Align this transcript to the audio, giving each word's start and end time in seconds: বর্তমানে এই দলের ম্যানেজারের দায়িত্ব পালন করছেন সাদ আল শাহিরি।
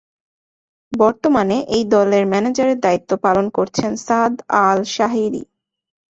বর্তমানে 0.93 1.57
এই 1.75 1.83
দলের 1.93 2.23
ম্যানেজারের 2.31 2.77
দায়িত্ব 2.85 3.11
পালন 3.25 3.45
করছেন 3.57 3.91
সাদ 4.05 4.33
আল 4.63 4.79
শাহিরি। 4.95 5.43